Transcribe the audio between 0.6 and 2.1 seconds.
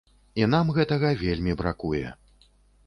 гэтага вельмі бракуе.